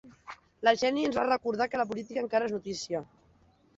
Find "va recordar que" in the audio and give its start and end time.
1.19-1.81